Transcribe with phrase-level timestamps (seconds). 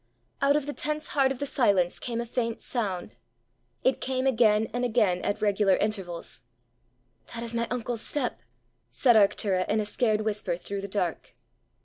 [0.41, 3.13] Out of the tense heart of the silence came a faint sound.
[3.83, 6.41] It came again and again, at regular intervals.
[7.35, 8.41] "That is my uncle's step!"
[8.89, 11.35] said Arctura in a scared whisper through the dark.